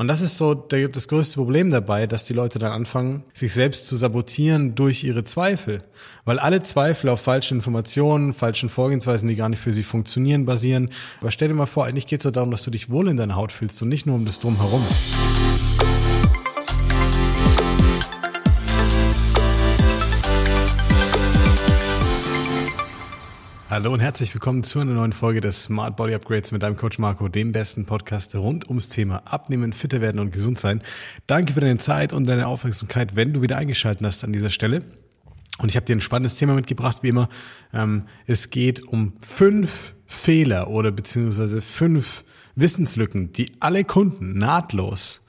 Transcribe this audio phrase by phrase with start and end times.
[0.00, 3.86] Und das ist so das größte Problem dabei, dass die Leute dann anfangen, sich selbst
[3.86, 5.82] zu sabotieren durch ihre Zweifel.
[6.24, 10.88] Weil alle Zweifel auf falschen Informationen, falschen Vorgehensweisen, die gar nicht für sie funktionieren, basieren.
[11.20, 13.36] Aber stell dir mal vor, eigentlich geht es darum, dass du dich wohl in deiner
[13.36, 14.82] Haut fühlst und nicht nur um das Drumherum.
[23.70, 26.98] Hallo und herzlich willkommen zu einer neuen Folge des Smart Body Upgrades mit deinem Coach
[26.98, 30.82] Marco, dem besten Podcast rund ums Thema Abnehmen, fitter werden und gesund sein.
[31.28, 34.82] Danke für deine Zeit und deine Aufmerksamkeit, wenn du wieder eingeschaltet hast an dieser Stelle.
[35.58, 37.28] Und ich habe dir ein spannendes Thema mitgebracht, wie immer.
[37.72, 42.24] Ähm, es geht um fünf Fehler oder beziehungsweise fünf
[42.56, 45.20] Wissenslücken, die alle Kunden nahtlos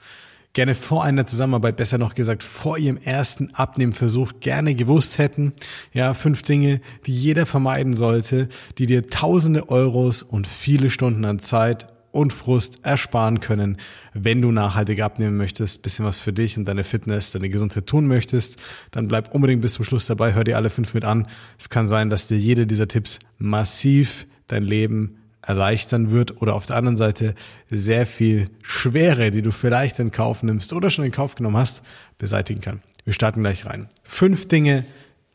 [0.52, 5.54] gerne vor einer Zusammenarbeit, besser noch gesagt vor ihrem ersten Abnehmversuch gerne gewusst hätten.
[5.92, 8.48] Ja, fünf Dinge, die jeder vermeiden sollte,
[8.78, 13.78] die dir tausende Euros und viele Stunden an Zeit und Frust ersparen können,
[14.12, 18.06] wenn du nachhaltig abnehmen möchtest, bisschen was für dich und deine Fitness, deine Gesundheit tun
[18.06, 18.58] möchtest,
[18.90, 21.26] dann bleib unbedingt bis zum Schluss dabei, hör dir alle fünf mit an.
[21.58, 26.66] Es kann sein, dass dir jede dieser Tipps massiv dein Leben erleichtern wird oder auf
[26.66, 27.34] der anderen Seite
[27.68, 31.82] sehr viel Schwere, die du vielleicht in Kauf nimmst oder schon in Kauf genommen hast,
[32.18, 32.80] beseitigen kann.
[33.04, 33.88] Wir starten gleich rein.
[34.04, 34.84] Fünf Dinge,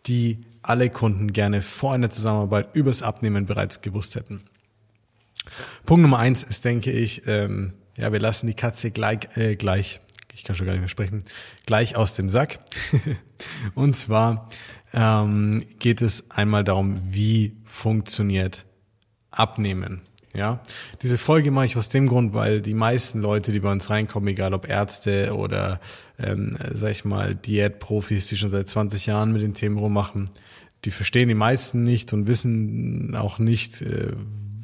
[0.05, 4.41] die alle Kunden gerne vor einer Zusammenarbeit übers Abnehmen bereits gewusst hätten.
[5.86, 9.99] Punkt Nummer eins ist, denke ich, ähm, ja, wir lassen die Katze gleich, äh, gleich,
[10.33, 11.23] ich kann schon gar nicht mehr sprechen,
[11.66, 12.59] gleich aus dem Sack.
[13.75, 14.49] Und zwar
[14.94, 18.66] ähm, geht es einmal darum, wie funktioniert
[19.38, 20.02] abnehmen.
[20.33, 20.61] Ja,
[21.02, 24.27] diese Folge mache ich aus dem Grund, weil die meisten Leute, die bei uns reinkommen,
[24.27, 25.80] egal ob Ärzte oder,
[26.19, 30.30] ähm, sag ich mal, Diätprofis, die schon seit 20 Jahren mit den Themen rummachen,
[30.85, 34.11] die verstehen die meisten nicht und wissen auch nicht, äh,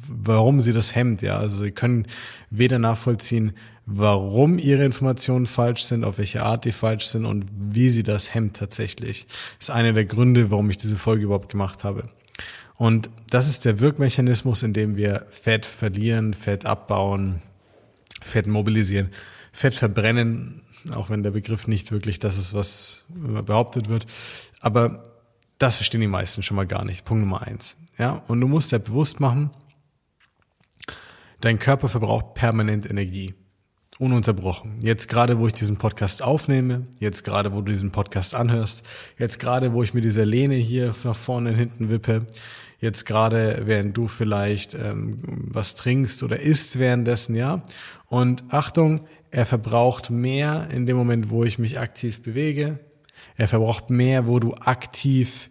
[0.08, 1.22] warum sie das hemmt.
[1.22, 2.06] Ja, also sie können
[2.50, 3.52] weder nachvollziehen,
[3.86, 8.32] warum ihre Informationen falsch sind, auf welche Art die falsch sind und wie sie das
[8.32, 9.26] hemmt tatsächlich.
[9.58, 12.08] Das ist einer der Gründe, warum ich diese Folge überhaupt gemacht habe.
[12.76, 17.40] Und das ist der Wirkmechanismus, in dem wir Fett verlieren, Fett abbauen,
[18.20, 19.10] Fett mobilisieren,
[19.52, 20.62] Fett verbrennen,
[20.92, 24.06] auch wenn der Begriff nicht wirklich das ist, was behauptet wird.
[24.60, 25.04] Aber
[25.58, 27.04] das verstehen die meisten schon mal gar nicht.
[27.04, 27.76] Punkt Nummer eins.
[27.96, 29.50] Ja, und du musst dir bewusst machen,
[31.40, 33.34] dein Körper verbraucht permanent Energie.
[34.00, 34.80] Ununterbrochen.
[34.82, 38.84] Jetzt gerade, wo ich diesen Podcast aufnehme, jetzt gerade, wo du diesen Podcast anhörst,
[39.18, 42.26] jetzt gerade, wo ich mir diese Lehne hier nach vorne und hinten wippe,
[42.80, 47.62] jetzt gerade, während du vielleicht ähm, was trinkst oder isst währenddessen, ja.
[48.08, 52.80] Und Achtung, er verbraucht mehr in dem Moment, wo ich mich aktiv bewege.
[53.36, 55.50] Er verbraucht mehr, wo du aktiv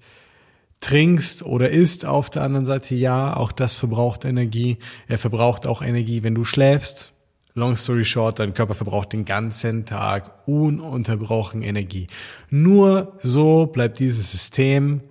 [0.82, 4.80] trinkst oder isst auf der anderen Seite, ja, auch das verbraucht Energie.
[5.08, 7.13] Er verbraucht auch Energie, wenn du schläfst.
[7.56, 12.08] Long story short, dein Körper verbraucht den ganzen Tag ununterbrochen Energie.
[12.50, 15.02] Nur so bleibt dieses System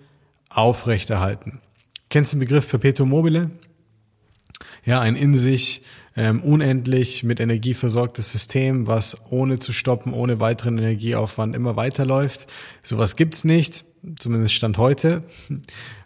[0.51, 1.61] aufrechterhalten.
[2.11, 3.51] Kennst du den Begriff Perpetuum mobile?
[4.85, 5.83] Ja, ein in sich
[6.17, 12.49] ähm, unendlich mit Energie versorgtes System, was ohne zu stoppen, ohne weiteren Energieaufwand immer weiterläuft.
[12.83, 13.85] Sowas gibt's nicht,
[14.19, 15.23] zumindest Stand heute.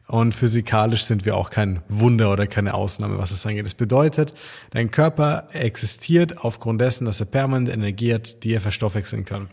[0.09, 3.67] Und physikalisch sind wir auch kein Wunder oder keine Ausnahme, was es angeht.
[3.67, 4.35] Das bedeutet,
[4.71, 9.49] dein Körper existiert aufgrund dessen, dass er permanent Energie hat, die er verstoffwechseln kann.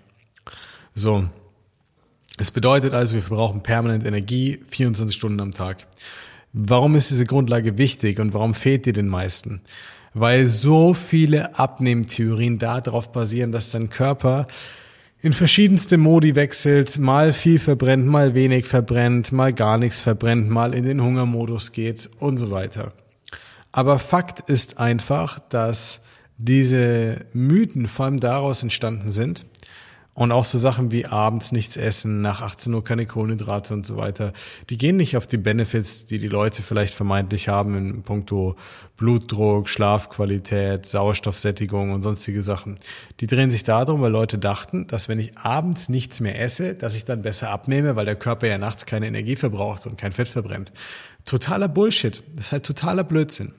[0.93, 1.25] So.
[2.37, 5.87] Es bedeutet also, wir verbrauchen permanent Energie 24 Stunden am Tag.
[6.51, 9.61] Warum ist diese Grundlage wichtig und warum fehlt dir den meisten?
[10.13, 14.47] Weil so viele Abnehmtheorien darauf basieren, dass dein Körper
[15.23, 20.73] in verschiedenste Modi wechselt, mal viel verbrennt, mal wenig verbrennt, mal gar nichts verbrennt, mal
[20.73, 22.91] in den Hungermodus geht und so weiter.
[23.71, 26.01] Aber Fakt ist einfach, dass
[26.37, 29.45] diese Mythen vor allem daraus entstanden sind,
[30.15, 33.97] und auch so Sachen wie abends nichts essen, nach 18 Uhr keine Kohlenhydrate und so
[33.97, 34.31] weiter,
[34.69, 38.55] die gehen nicht auf die Benefits, die die Leute vielleicht vermeintlich haben in puncto
[38.95, 42.75] Blutdruck, Schlafqualität, Sauerstoffsättigung und sonstige Sachen.
[43.21, 46.95] Die drehen sich darum, weil Leute dachten, dass wenn ich abends nichts mehr esse, dass
[46.95, 50.29] ich dann besser abnehme, weil der Körper ja nachts keine Energie verbraucht und kein Fett
[50.29, 50.71] verbrennt.
[51.25, 52.23] Totaler Bullshit.
[52.35, 53.53] Das ist halt totaler Blödsinn.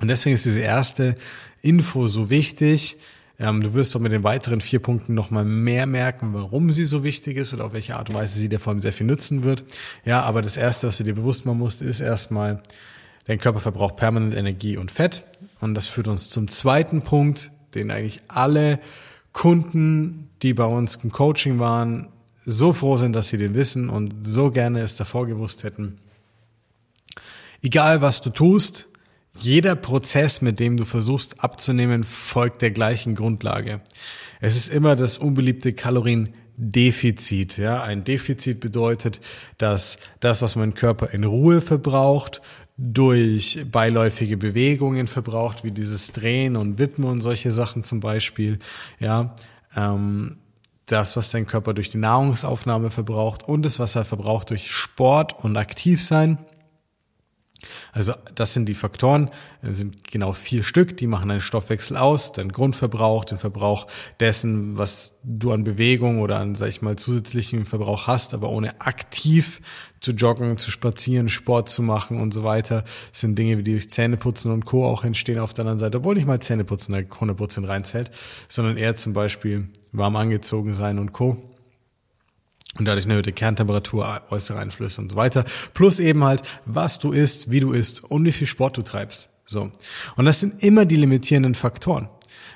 [0.00, 1.16] Und deswegen ist diese erste
[1.62, 2.98] Info so wichtig,
[3.38, 7.02] ähm, du wirst doch mit den weiteren vier Punkten nochmal mehr merken, warum sie so
[7.02, 9.42] wichtig ist oder auf welche Art und Weise sie dir vor allem sehr viel nützen
[9.42, 9.64] wird.
[10.04, 12.62] Ja, aber das Erste, was du dir bewusst machen musst, ist erstmal,
[13.26, 15.24] dein Körper verbraucht permanent Energie und Fett.
[15.60, 18.78] Und das führt uns zum zweiten Punkt, den eigentlich alle
[19.32, 24.14] Kunden, die bei uns im Coaching waren, so froh sind, dass sie den wissen und
[24.22, 25.98] so gerne es davor gewusst hätten.
[27.62, 28.88] Egal was du tust,
[29.38, 33.80] jeder Prozess, mit dem du versuchst abzunehmen, folgt der gleichen Grundlage.
[34.40, 37.58] Es ist immer das unbeliebte Kaloriendefizit.
[37.58, 39.20] Ja, ein Defizit bedeutet,
[39.58, 42.40] dass das, was mein Körper in Ruhe verbraucht,
[42.76, 48.58] durch beiläufige Bewegungen verbraucht, wie dieses Drehen und Wippen und solche Sachen zum Beispiel,
[48.98, 49.34] ja,
[49.76, 50.38] ähm,
[50.86, 55.44] das, was dein Körper durch die Nahrungsaufnahme verbraucht und das, was er verbraucht durch Sport
[55.44, 56.38] und Aktivsein,
[57.92, 59.30] also das sind die Faktoren,
[59.62, 63.86] das sind genau vier Stück, die machen deinen Stoffwechsel aus, deinen Grundverbrauch, den Verbrauch
[64.20, 68.80] dessen, was du an Bewegung oder an, sag ich mal, zusätzlichen Verbrauch hast, aber ohne
[68.80, 69.60] aktiv
[70.00, 73.90] zu joggen, zu spazieren, Sport zu machen und so weiter, das sind Dinge, die durch
[73.90, 74.86] Zähneputzen und Co.
[74.86, 78.10] auch entstehen auf der anderen Seite, obwohl nicht mal Zähneputzen da 100% reinzählt,
[78.48, 81.53] sondern eher zum Beispiel warm angezogen sein und Co
[82.78, 85.44] und dadurch eine erhöhte Kerntemperatur, äußere Einflüsse und so weiter.
[85.74, 89.28] Plus eben halt, was du isst, wie du isst und wie viel Sport du treibst.
[89.44, 89.70] So.
[90.16, 92.08] Und das sind immer die limitierenden Faktoren.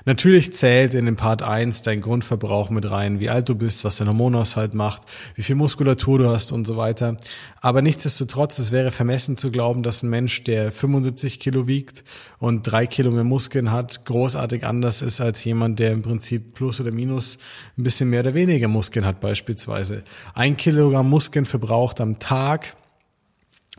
[0.08, 3.98] Natürlich zählt in dem Part 1 dein Grundverbrauch mit rein, wie alt du bist, was
[3.98, 5.02] dein Hormonaushalt macht,
[5.34, 7.18] wie viel Muskulatur du hast und so weiter.
[7.60, 12.04] Aber nichtsdestotrotz, es wäre vermessen zu glauben, dass ein Mensch, der 75 Kilo wiegt
[12.38, 16.80] und drei Kilo mehr Muskeln hat, großartig anders ist als jemand, der im Prinzip plus
[16.80, 17.36] oder minus
[17.76, 20.04] ein bisschen mehr oder weniger Muskeln hat beispielsweise.
[20.32, 22.78] Ein Kilogramm Muskeln verbraucht am Tag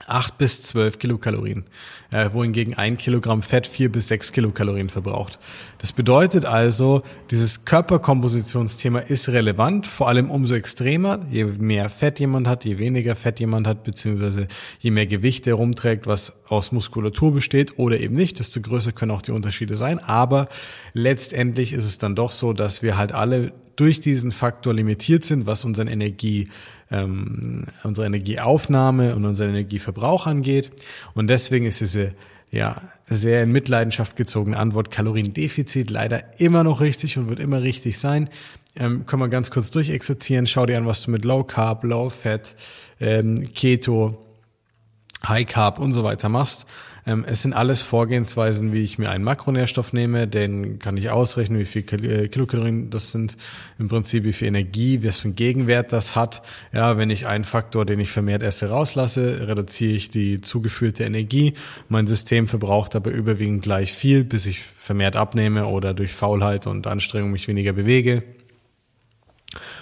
[0.08, 1.66] 8 bis 12 Kilokalorien,
[2.12, 5.40] äh, wohingegen ein Kilogramm Fett 4 bis 6 Kilokalorien verbraucht.
[5.80, 12.48] Das bedeutet also, dieses Körperkompositionsthema ist relevant, vor allem umso extremer, je mehr Fett jemand
[12.48, 14.48] hat, je weniger Fett jemand hat, beziehungsweise
[14.80, 19.12] je mehr Gewicht er rumträgt, was aus Muskulatur besteht oder eben nicht, desto größer können
[19.12, 20.00] auch die Unterschiede sein.
[20.00, 20.48] Aber
[20.94, 25.46] letztendlich ist es dann doch so, dass wir halt alle durch diesen Faktor limitiert sind,
[25.46, 26.50] was unseren Energie,
[26.92, 30.72] ähm, unsere Energieaufnahme und unseren Energieverbrauch angeht.
[31.14, 32.14] Und deswegen ist diese
[32.52, 38.00] ja, sehr in Mitleidenschaft gezogene Antwort Kaloriendefizit leider immer noch richtig und wird immer richtig
[38.00, 38.30] sein.
[38.76, 40.48] Ähm, können wir ganz kurz durchexerzieren.
[40.48, 42.56] Schau dir an, was du mit Low Carb, Low Fat,
[43.00, 44.18] ähm, Keto,
[45.28, 46.66] High Carb und so weiter machst.
[47.06, 51.60] Ähm, es sind alles Vorgehensweisen, wie ich mir einen Makronährstoff nehme, den kann ich ausrechnen,
[51.60, 53.36] wie viel äh, Kilokalorien das sind,
[53.78, 56.42] im Prinzip wie viel Energie, was für einen Gegenwert das hat.
[56.74, 61.54] Ja, wenn ich einen Faktor, den ich vermehrt esse, rauslasse, reduziere ich die zugeführte Energie.
[61.88, 66.88] Mein System verbraucht aber überwiegend gleich viel, bis ich vermehrt abnehme oder durch Faulheit und
[66.88, 68.24] Anstrengung mich weniger bewege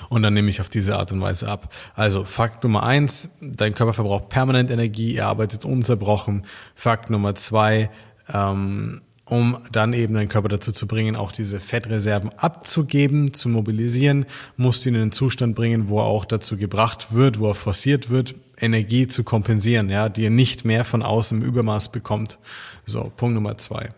[0.10, 1.74] und dann nehme ich auf diese Art und Weise ab.
[1.94, 6.46] Also Fakt Nummer eins, dein Körper verbraucht permanent Energie, er arbeitet unterbrochen.
[6.76, 7.90] Fakt Nummer zwei,
[8.34, 14.26] ähm, um dann eben deinen Körper dazu zu bringen, auch diese Fettreserven abzugeben, zu mobilisieren,
[14.56, 17.56] musst du ihn in einen Zustand bringen, wo er auch dazu gebracht wird, wo er
[17.56, 22.40] forciert wird, Energie zu kompensieren, ja, die er nicht mehr von außen im Übermaß bekommt.
[22.86, 23.92] So, Punkt Nummer zwei.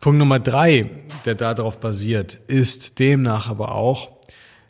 [0.00, 0.90] Punkt Nummer drei,
[1.24, 4.15] der darauf basiert, ist demnach aber auch,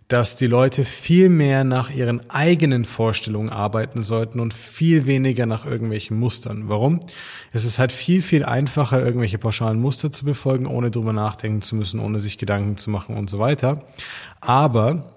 [0.08, 5.66] dass die Leute viel mehr nach ihren eigenen Vorstellungen arbeiten sollten und viel weniger nach
[5.66, 6.68] irgendwelchen Mustern.
[6.68, 7.00] Warum?
[7.52, 11.74] Es ist halt viel, viel einfacher, irgendwelche pauschalen Muster zu befolgen, ohne drüber nachdenken zu
[11.74, 13.84] müssen, ohne sich Gedanken zu machen und so weiter.
[14.40, 15.12] Aber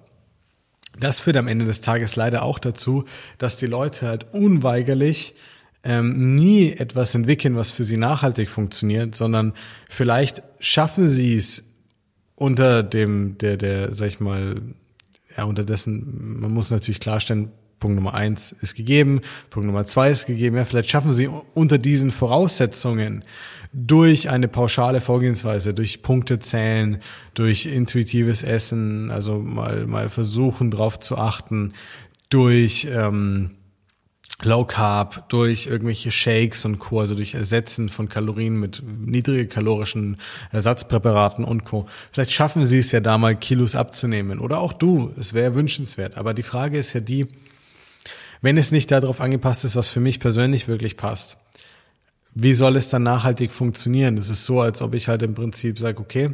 [0.99, 3.05] das führt am Ende des Tages leider auch dazu,
[3.37, 5.35] dass die Leute halt unweigerlich
[5.83, 9.53] ähm, nie etwas entwickeln, was für sie nachhaltig funktioniert, sondern
[9.87, 11.68] vielleicht schaffen sie es
[12.39, 14.61] unter dem, der, der, sag ich mal,
[15.37, 20.25] ja, unterdessen, man muss natürlich klarstellen, Punkt Nummer eins ist gegeben, Punkt Nummer zwei ist
[20.25, 20.57] gegeben.
[20.57, 23.23] Ja, vielleicht schaffen Sie unter diesen Voraussetzungen
[23.71, 26.99] durch eine pauschale Vorgehensweise, durch Punkte zählen,
[27.35, 31.73] durch intuitives Essen, also mal mal versuchen drauf zu achten,
[32.29, 33.51] durch ähm,
[34.41, 40.17] Low Carb, durch irgendwelche Shakes und Co., also durch Ersetzen von Kalorien mit niedrige kalorischen
[40.51, 41.87] Ersatzpräparaten und Co.
[42.11, 44.39] Vielleicht schaffen sie es ja da mal Kilos abzunehmen.
[44.39, 46.17] Oder auch du, es wäre wünschenswert.
[46.17, 47.27] Aber die Frage ist ja die,
[48.41, 51.37] wenn es nicht darauf angepasst ist, was für mich persönlich wirklich passt,
[52.33, 54.17] wie soll es dann nachhaltig funktionieren?
[54.17, 56.31] Es ist so, als ob ich halt im Prinzip sage, okay,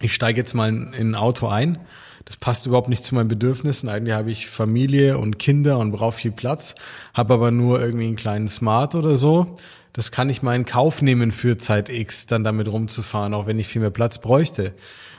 [0.00, 1.78] ich steige jetzt mal in ein Auto ein
[2.24, 3.88] das passt überhaupt nicht zu meinen Bedürfnissen.
[3.88, 6.74] Eigentlich habe ich Familie und Kinder und brauche viel Platz,
[7.14, 9.56] habe aber nur irgendwie einen kleinen Smart oder so.
[9.92, 13.58] Das kann ich mal in Kauf nehmen für Zeit X, dann damit rumzufahren, auch wenn
[13.58, 14.74] ich viel mehr Platz bräuchte.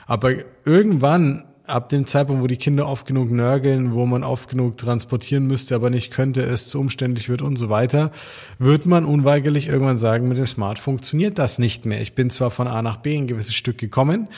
[0.06, 0.32] Aber
[0.64, 5.46] irgendwann, ab dem Zeitpunkt, wo die Kinder oft genug nörgeln, wo man oft genug transportieren
[5.46, 8.12] müsste, aber nicht könnte, es zu umständlich wird und so weiter,
[8.58, 12.00] wird man unweigerlich irgendwann sagen, mit dem Smart funktioniert das nicht mehr.
[12.00, 14.28] Ich bin zwar von A nach B ein gewisses Stück gekommen,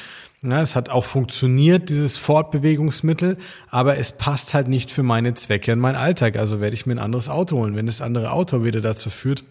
[0.51, 3.39] ja, es hat auch funktioniert, dieses Fortbewegungsmittel,
[3.71, 6.37] aber es passt halt nicht für meine Zwecke in meinen Alltag.
[6.37, 7.77] Also werde ich mir ein anderes Auto holen.
[7.77, 9.45] Wenn das andere Auto wieder dazu führt,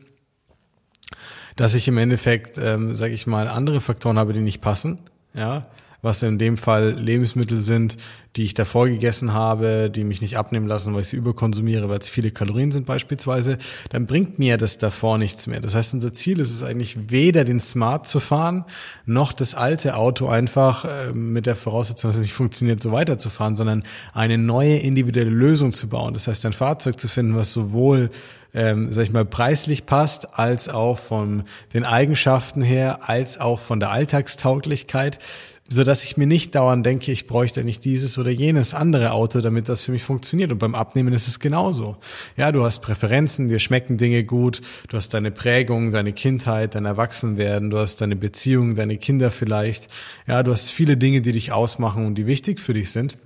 [1.55, 4.99] dass ich im Endeffekt, ähm, sage ich mal, andere Faktoren habe, die nicht passen,
[5.33, 5.67] ja,
[6.05, 7.97] was in dem Fall Lebensmittel sind,
[8.35, 11.97] die ich davor gegessen habe, die mich nicht abnehmen lassen, weil ich sie überkonsumiere, weil
[11.97, 13.57] es viele Kalorien sind beispielsweise,
[13.89, 15.62] dann bringt mir das davor nichts mehr.
[15.62, 18.65] Das heißt, unser Ziel ist es eigentlich weder den Smart zu fahren,
[19.07, 23.55] noch das alte Auto einfach äh, mit der Voraussetzung, dass es nicht funktioniert, so weiterzufahren,
[23.55, 23.81] sondern
[24.13, 26.13] eine neue individuelle Lösung zu bauen.
[26.13, 28.12] Das heißt, ein Fahrzeug zu finden, was sowohl
[28.53, 31.43] ähm, sag ich mal, preislich passt, als auch von
[31.74, 35.19] den Eigenschaften her, als auch von der Alltagstauglichkeit,
[35.67, 39.41] so dass ich mir nicht dauernd denke, ich bräuchte nicht dieses oder jenes andere Auto,
[39.41, 40.51] damit das für mich funktioniert.
[40.51, 41.98] Und beim Abnehmen ist es genauso.
[42.38, 46.86] Ja, du hast Präferenzen, dir schmecken Dinge gut, du hast deine Prägung, deine Kindheit, dein
[46.86, 49.88] Erwachsenwerden, du hast deine Beziehung, deine Kinder vielleicht.
[50.27, 53.17] Ja, du hast viele Dinge, die dich ausmachen und die wichtig für dich sind.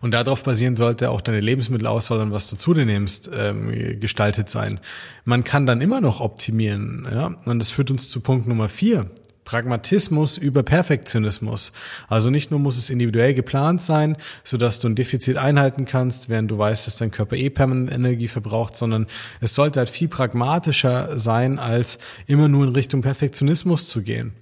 [0.00, 4.48] Und darauf basieren sollte auch deine Lebensmittelauswahl und was du zu dir nimmst, ähm, gestaltet
[4.48, 4.78] sein.
[5.24, 7.04] Man kann dann immer noch optimieren.
[7.10, 7.34] Ja?
[7.44, 9.10] Und das führt uns zu Punkt Nummer vier.
[9.44, 11.72] Pragmatismus über Perfektionismus.
[12.08, 16.28] Also nicht nur muss es individuell geplant sein, so dass du ein Defizit einhalten kannst,
[16.28, 19.06] während du weißt, dass dein Körper eh permanent Energie verbraucht, sondern
[19.40, 24.32] es sollte halt viel pragmatischer sein, als immer nur in Richtung Perfektionismus zu gehen.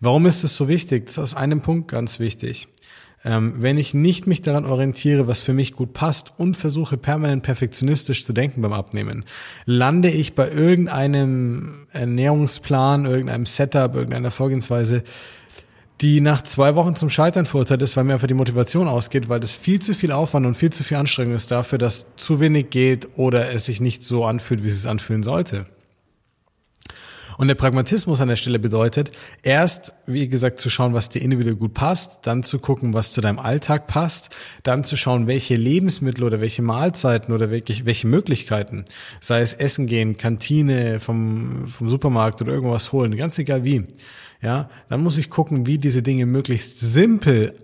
[0.00, 1.06] Warum ist es so wichtig?
[1.06, 2.68] Das ist aus einem Punkt ganz wichtig.
[3.24, 7.42] Ähm, wenn ich nicht mich daran orientiere, was für mich gut passt und versuche permanent
[7.42, 9.24] perfektionistisch zu denken beim Abnehmen,
[9.64, 15.02] lande ich bei irgendeinem Ernährungsplan, irgendeinem Setup, irgendeiner Vorgehensweise,
[16.02, 19.40] die nach zwei Wochen zum Scheitern verurteilt ist, weil mir einfach die Motivation ausgeht, weil
[19.40, 22.68] das viel zu viel Aufwand und viel zu viel Anstrengung ist dafür, dass zu wenig
[22.68, 25.66] geht oder es sich nicht so anfühlt, wie es sich anfühlen sollte.
[27.36, 29.12] Und der Pragmatismus an der Stelle bedeutet,
[29.42, 33.20] erst, wie gesagt, zu schauen, was dir individuell gut passt, dann zu gucken, was zu
[33.20, 34.30] deinem Alltag passt,
[34.62, 38.84] dann zu schauen, welche Lebensmittel oder welche Mahlzeiten oder welche, welche Möglichkeiten,
[39.20, 43.84] sei es Essen gehen, Kantine vom, vom Supermarkt oder irgendwas holen, ganz egal wie,
[44.40, 47.54] ja, dann muss ich gucken, wie diese Dinge möglichst simpel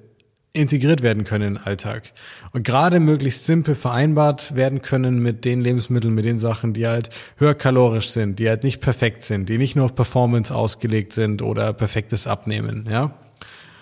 [0.53, 2.13] integriert werden können in den Alltag.
[2.53, 7.11] Und gerade möglichst simpel vereinbart werden können mit den Lebensmitteln, mit den Sachen, die halt
[7.39, 11.73] höherkalorisch sind, die halt nicht perfekt sind, die nicht nur auf Performance ausgelegt sind oder
[11.73, 13.15] perfektes Abnehmen, ja.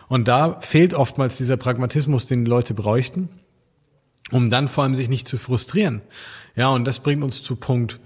[0.06, 3.28] Und da fehlt oftmals dieser Pragmatismus, den die Leute bräuchten,
[4.32, 6.02] um dann vor allem sich nicht zu frustrieren.
[6.56, 8.00] Ja, und das bringt uns zu Punkt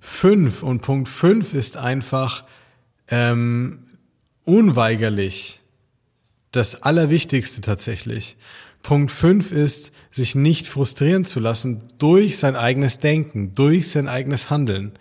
[0.00, 2.44] fünf Und Punkt fünf ist einfach
[3.08, 3.84] ähm,
[4.44, 5.59] unweigerlich
[6.52, 8.36] das Allerwichtigste tatsächlich.
[8.82, 14.50] Punkt fünf ist, sich nicht frustrieren zu lassen durch sein eigenes Denken, durch sein eigenes
[14.50, 14.92] Handeln,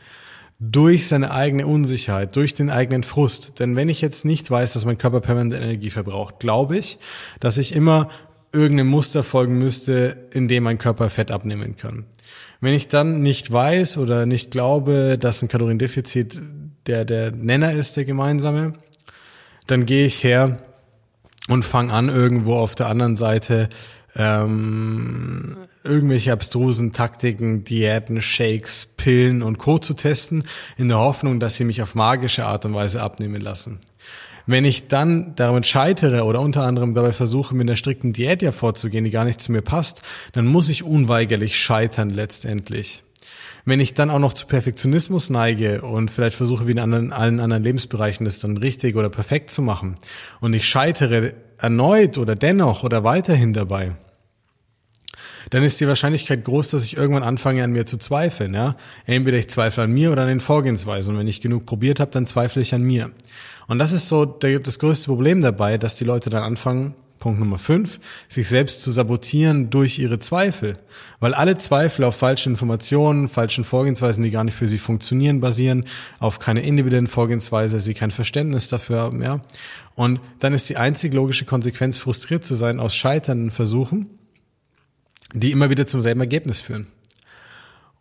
[0.59, 3.59] durch seine eigene Unsicherheit, durch den eigenen Frust.
[3.59, 6.99] Denn wenn ich jetzt nicht weiß, dass mein Körper permanent Energie verbraucht, glaube ich,
[7.39, 8.09] dass ich immer
[8.51, 12.05] irgendeinem Muster folgen müsste, in dem mein Körper Fett abnehmen kann.
[12.61, 16.39] Wenn ich dann nicht weiß oder nicht glaube, dass ein Kaloriendefizit
[16.87, 18.73] der, der Nenner ist, der gemeinsame,
[19.67, 20.57] dann gehe ich her
[21.49, 23.67] und fang an, irgendwo auf der anderen Seite
[24.15, 29.77] ähm, irgendwelche abstrusen Taktiken, Diäten, Shakes, Pillen und Co.
[29.77, 30.43] zu testen,
[30.77, 33.79] in der Hoffnung, dass sie mich auf magische Art und Weise abnehmen lassen.
[34.45, 38.51] Wenn ich dann damit scheitere oder unter anderem dabei versuche, mit einer strikten Diät ja
[38.51, 40.01] vorzugehen, die gar nicht zu mir passt,
[40.33, 43.03] dann muss ich unweigerlich scheitern letztendlich.
[43.69, 47.39] Wenn ich dann auch noch zu Perfektionismus neige und vielleicht versuche, wie in anderen, allen
[47.39, 49.95] anderen Lebensbereichen das dann richtig oder perfekt zu machen
[50.39, 53.91] und ich scheitere erneut oder dennoch oder weiterhin dabei,
[55.51, 58.55] dann ist die Wahrscheinlichkeit groß, dass ich irgendwann anfange an mir zu zweifeln.
[58.55, 58.75] Ja?
[59.05, 61.13] Entweder ich zweifle an mir oder an den Vorgehensweisen.
[61.13, 63.11] Und wenn ich genug probiert habe, dann zweifle ich an mir.
[63.67, 67.59] Und das ist so das größte Problem dabei, dass die Leute dann anfangen, Punkt Nummer
[67.59, 70.77] fünf, sich selbst zu sabotieren durch ihre Zweifel.
[71.19, 75.85] Weil alle Zweifel auf falsche Informationen, falschen Vorgehensweisen, die gar nicht für sie funktionieren, basieren,
[76.19, 79.41] auf keine individuellen Vorgehensweise, sie kein Verständnis dafür haben, ja.
[79.95, 84.07] Und dann ist die einzige logische Konsequenz, frustriert zu sein aus scheiternden Versuchen,
[85.33, 86.87] die immer wieder zum selben Ergebnis führen.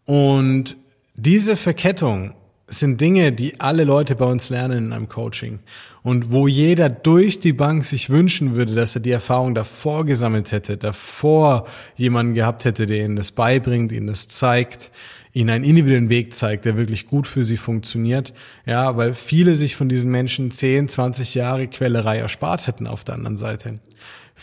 [0.05, 0.77] Und
[1.17, 2.35] diese Verkettung
[2.69, 5.59] sind Dinge, die alle Leute bei uns lernen in einem Coaching
[6.03, 10.53] und wo jeder durch die Bank sich wünschen würde, dass er die Erfahrung davor gesammelt
[10.53, 14.91] hätte, davor jemanden gehabt hätte, der ihnen das beibringt, ihnen das zeigt,
[15.33, 18.35] ihnen einen individuellen Weg zeigt, der wirklich gut für sie funktioniert.
[18.67, 23.15] Ja, weil viele sich von diesen Menschen 10, 20 Jahre Quellerei erspart hätten auf der
[23.15, 23.81] anderen Seite.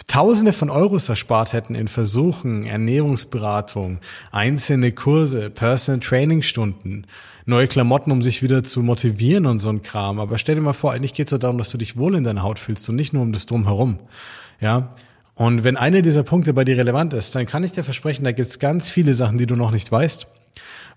[0.07, 3.99] Tausende von Euros erspart hätten in Versuchen, Ernährungsberatung,
[4.31, 7.05] einzelne Kurse, Personal Training Stunden,
[7.45, 10.19] neue Klamotten, um sich wieder zu motivieren und so ein Kram.
[10.19, 12.43] Aber stell dir mal vor, eigentlich geht es darum, dass du dich wohl in deiner
[12.43, 13.99] Haut fühlst und nicht nur um das Drumherum.
[14.59, 14.89] Ja.
[15.33, 18.31] Und wenn einer dieser Punkte bei dir relevant ist, dann kann ich dir versprechen, da
[18.31, 20.27] gibt's ganz viele Sachen, die du noch nicht weißt,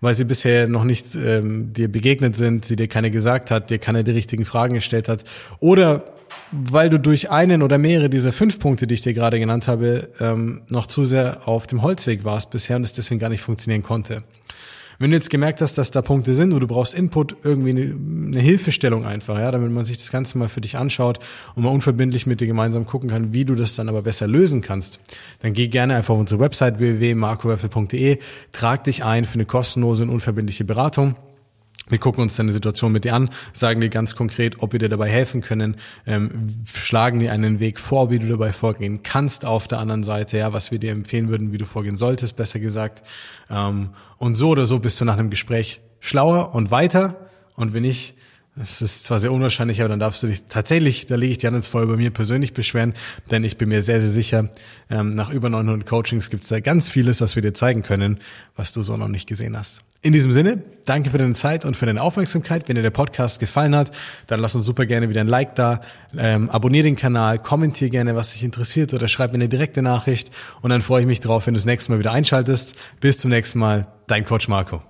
[0.00, 3.78] weil sie bisher noch nicht ähm, dir begegnet sind, sie dir keine gesagt hat, dir
[3.78, 5.25] keine die richtigen Fragen gestellt hat
[5.59, 6.17] oder
[6.52, 10.09] weil du durch einen oder mehrere dieser fünf Punkte, die ich dir gerade genannt habe,
[10.21, 13.83] ähm, noch zu sehr auf dem Holzweg warst bisher und es deswegen gar nicht funktionieren
[13.83, 14.23] konnte.
[15.00, 17.83] Wenn du jetzt gemerkt hast, dass da Punkte sind und du brauchst Input, irgendwie eine,
[17.83, 21.21] eine Hilfestellung einfach, ja, damit man sich das Ganze mal für dich anschaut
[21.55, 24.61] und mal unverbindlich mit dir gemeinsam gucken kann, wie du das dann aber besser lösen
[24.61, 24.99] kannst,
[25.40, 28.19] dann geh gerne einfach auf unsere Website www.markowürfel.de,
[28.50, 31.14] trag dich ein für eine kostenlose und unverbindliche Beratung.
[31.88, 34.88] Wir gucken uns deine Situation mit dir an, sagen dir ganz konkret, ob wir dir
[34.88, 35.76] dabei helfen können,
[36.07, 40.38] ähm, schlagen dir einen Weg vor, wie du dabei vorgehen kannst auf der anderen Seite,
[40.38, 43.02] ja, was wir dir empfehlen würden, wie du vorgehen solltest, besser gesagt.
[43.50, 47.28] Ähm, und so oder so bist du nach einem Gespräch schlauer und weiter.
[47.54, 48.14] Und wenn ich
[48.62, 51.48] es ist zwar sehr unwahrscheinlich, aber dann darfst du dich tatsächlich, da lege ich dir
[51.48, 52.94] ins Feuer bei mir persönlich beschweren,
[53.30, 54.48] denn ich bin mir sehr, sehr sicher,
[54.90, 58.18] ähm, nach über 900 Coachings gibt es da ganz vieles, was wir dir zeigen können,
[58.56, 59.82] was du so noch nicht gesehen hast.
[60.00, 62.68] In diesem Sinne, danke für deine Zeit und für deine Aufmerksamkeit.
[62.68, 63.90] Wenn dir der Podcast gefallen hat,
[64.28, 65.80] dann lass uns super gerne wieder ein Like da,
[66.16, 70.30] ähm, abonniere den Kanal, kommentier gerne, was dich interessiert oder schreib mir eine direkte Nachricht
[70.62, 72.76] und dann freue ich mich drauf, wenn du das nächste Mal wieder einschaltest.
[73.00, 74.82] Bis zum nächsten Mal, dein Coach Marco.